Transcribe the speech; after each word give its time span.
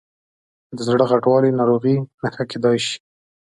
د 0.75 0.77
زړه 0.87 1.03
غټوالی 1.11 1.49
د 1.51 1.55
ناروغۍ 1.59 1.95
نښه 2.23 2.43
کېدای 2.51 2.77
شي. 2.85 2.97